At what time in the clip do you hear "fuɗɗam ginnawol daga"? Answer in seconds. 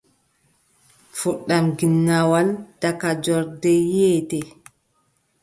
1.17-3.09